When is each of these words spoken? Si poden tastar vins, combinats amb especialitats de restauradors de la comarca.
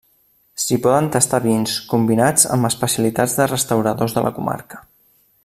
Si 0.61 0.77
poden 0.85 1.09
tastar 1.15 1.39
vins, 1.43 1.75
combinats 1.91 2.47
amb 2.57 2.71
especialitats 2.71 3.37
de 3.41 3.49
restauradors 3.53 4.17
de 4.19 4.25
la 4.29 4.35
comarca. 4.41 4.83